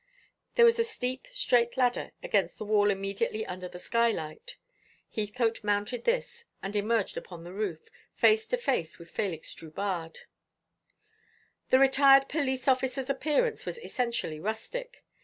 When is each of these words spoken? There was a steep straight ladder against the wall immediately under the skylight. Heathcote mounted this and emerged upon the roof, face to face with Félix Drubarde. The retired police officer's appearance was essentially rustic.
There 0.55 0.65
was 0.65 0.79
a 0.79 0.83
steep 0.83 1.27
straight 1.31 1.77
ladder 1.77 2.09
against 2.23 2.57
the 2.57 2.65
wall 2.65 2.89
immediately 2.89 3.45
under 3.45 3.67
the 3.67 3.77
skylight. 3.77 4.55
Heathcote 5.15 5.63
mounted 5.63 6.05
this 6.05 6.43
and 6.63 6.75
emerged 6.75 7.17
upon 7.17 7.43
the 7.43 7.53
roof, 7.53 7.81
face 8.15 8.47
to 8.47 8.57
face 8.57 8.97
with 8.97 9.15
Félix 9.15 9.53
Drubarde. 9.53 10.21
The 11.69 11.77
retired 11.77 12.27
police 12.29 12.67
officer's 12.67 13.11
appearance 13.11 13.67
was 13.67 13.77
essentially 13.77 14.39
rustic. 14.39 15.03